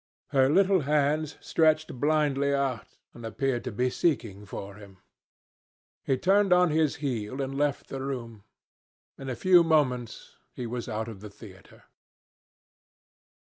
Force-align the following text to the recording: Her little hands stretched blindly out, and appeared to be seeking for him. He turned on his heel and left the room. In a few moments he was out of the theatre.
Her 0.29 0.49
little 0.49 0.79
hands 0.79 1.37
stretched 1.41 1.93
blindly 1.99 2.55
out, 2.55 2.97
and 3.13 3.23
appeared 3.23 3.63
to 3.65 3.71
be 3.71 3.91
seeking 3.91 4.47
for 4.47 4.73
him. 4.77 4.97
He 6.03 6.17
turned 6.17 6.51
on 6.51 6.71
his 6.71 6.95
heel 7.05 7.39
and 7.39 7.55
left 7.55 7.89
the 7.89 8.01
room. 8.01 8.43
In 9.19 9.29
a 9.29 9.35
few 9.35 9.61
moments 9.63 10.37
he 10.55 10.65
was 10.65 10.89
out 10.89 11.07
of 11.07 11.21
the 11.21 11.29
theatre. 11.29 11.83